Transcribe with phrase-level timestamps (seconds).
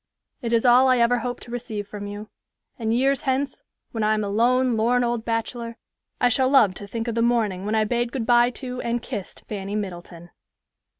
[0.41, 2.27] It is all I ever hope to receive from you;
[2.79, 3.61] and years hence,
[3.91, 5.77] when I am a lone, lorn old bachelor,
[6.19, 9.03] I shall love to think of the morning when I bade good by to and
[9.03, 10.31] kissed Fanny Middleton."